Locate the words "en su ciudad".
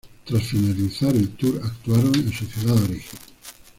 2.15-2.73